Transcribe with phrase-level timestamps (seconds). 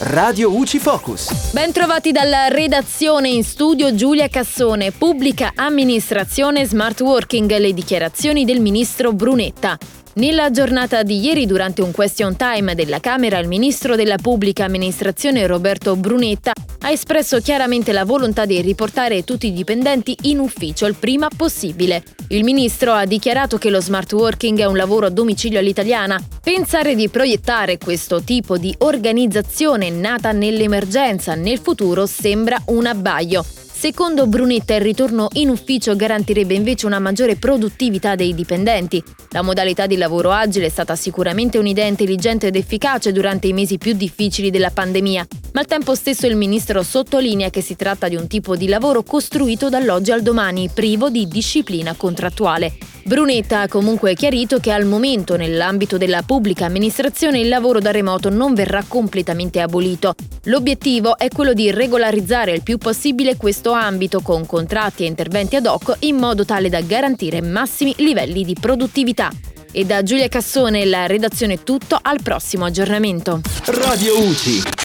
[0.00, 1.50] Radio UCI Focus.
[1.52, 8.60] Ben trovati dalla redazione in studio Giulia Cassone, pubblica amministrazione smart working, le dichiarazioni del
[8.60, 9.76] ministro Brunetta.
[10.14, 15.48] Nella giornata di ieri, durante un question time della Camera, il ministro della Pubblica Amministrazione
[15.48, 20.94] Roberto Brunetta ha espresso chiaramente la volontà di riportare tutti i dipendenti in ufficio il
[20.94, 22.02] prima possibile.
[22.28, 26.20] Il ministro ha dichiarato che lo smart working è un lavoro a domicilio all'italiana.
[26.42, 33.57] Pensare di proiettare questo tipo di organizzazione nata nell'emergenza nel futuro sembra un abbaglio.
[33.78, 39.00] Secondo Brunetta il ritorno in ufficio garantirebbe invece una maggiore produttività dei dipendenti.
[39.28, 43.78] La modalità di lavoro agile è stata sicuramente un'idea intelligente ed efficace durante i mesi
[43.78, 48.16] più difficili della pandemia, ma al tempo stesso il ministro sottolinea che si tratta di
[48.16, 52.72] un tipo di lavoro costruito dall'oggi al domani, privo di disciplina contrattuale.
[53.08, 58.28] Brunetta ha comunque chiarito che al momento nell'ambito della pubblica amministrazione il lavoro da remoto
[58.28, 60.14] non verrà completamente abolito.
[60.44, 65.64] L'obiettivo è quello di regolarizzare il più possibile questo ambito con contratti e interventi ad
[65.64, 69.30] hoc in modo tale da garantire massimi livelli di produttività.
[69.72, 73.40] E da Giulia Cassone la redazione tutto, al prossimo aggiornamento.
[73.64, 74.76] Radio UCI.